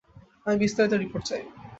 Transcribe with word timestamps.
আমি 0.45 0.57
বিস্তারিত 0.57 0.93
রিপোর্ট 0.95 1.23
চাই। 1.29 1.41